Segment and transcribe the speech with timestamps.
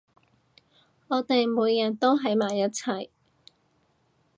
[1.09, 3.09] 我哋每一日都喺埋一齊